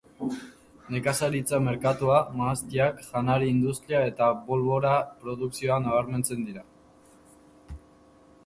[0.93, 6.67] Nekazaritza merkatua, mahastiak, janari industria eta bolbora produkzioa nabarmentzen dira.